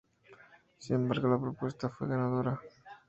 Sin 0.79 0.95
embargo, 0.95 1.27
la 1.29 1.39
propuesta 1.39 1.87
fue 1.89 2.07
la 2.07 2.15
ganadora. 2.15 2.59